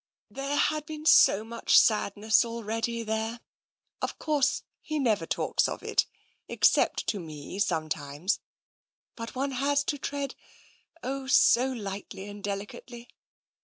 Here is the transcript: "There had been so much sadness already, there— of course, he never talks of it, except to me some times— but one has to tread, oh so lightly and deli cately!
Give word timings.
"There 0.31 0.55
had 0.55 0.87
been 0.87 1.05
so 1.05 1.43
much 1.43 1.77
sadness 1.77 2.43
already, 2.43 3.03
there— 3.03 3.39
of 4.01 4.17
course, 4.17 4.63
he 4.81 4.97
never 4.97 5.27
talks 5.27 5.67
of 5.67 5.83
it, 5.83 6.07
except 6.47 7.05
to 7.09 7.19
me 7.19 7.59
some 7.59 7.87
times— 7.87 8.39
but 9.15 9.35
one 9.35 9.51
has 9.51 9.83
to 9.83 9.99
tread, 9.99 10.33
oh 11.03 11.27
so 11.27 11.71
lightly 11.71 12.27
and 12.27 12.43
deli 12.43 12.65
cately! 12.65 13.09